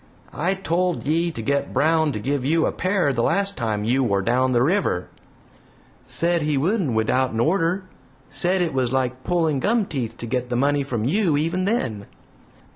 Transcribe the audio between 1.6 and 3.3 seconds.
Brown to give you a pair the